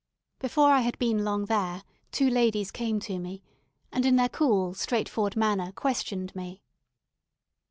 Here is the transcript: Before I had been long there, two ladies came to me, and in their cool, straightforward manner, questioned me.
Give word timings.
Before 0.39 0.71
I 0.71 0.79
had 0.79 0.97
been 0.97 1.23
long 1.23 1.45
there, 1.45 1.83
two 2.11 2.27
ladies 2.27 2.71
came 2.71 2.99
to 3.01 3.19
me, 3.19 3.43
and 3.91 4.03
in 4.03 4.15
their 4.15 4.29
cool, 4.29 4.73
straightforward 4.73 5.35
manner, 5.35 5.71
questioned 5.73 6.35
me. 6.35 6.63